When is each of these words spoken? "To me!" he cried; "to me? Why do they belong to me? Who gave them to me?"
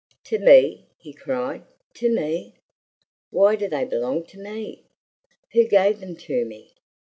"To 0.23 0.39
me!" 0.39 0.87
he 0.97 1.13
cried; 1.13 1.61
"to 1.97 2.09
me? 2.09 2.55
Why 3.29 3.55
do 3.55 3.69
they 3.69 3.85
belong 3.85 4.25
to 4.29 4.39
me? 4.39 4.81
Who 5.51 5.67
gave 5.67 5.99
them 5.99 6.15
to 6.15 6.43
me?" 6.43 6.73